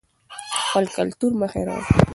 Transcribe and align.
خپل 0.61 0.85
کلتور 0.97 1.31
مه 1.39 1.47
هېروئ. 1.53 1.83